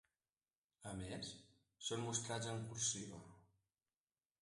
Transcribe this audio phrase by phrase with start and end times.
[0.91, 1.29] A més,
[1.89, 3.25] són mostrats en cursiva.